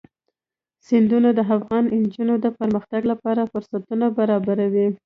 [0.87, 4.87] سیندونه د افغان نجونو د پرمختګ لپاره فرصتونه برابروي.